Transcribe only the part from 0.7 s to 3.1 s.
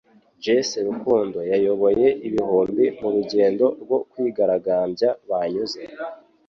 Rukundo yayoboye ibihumbi mu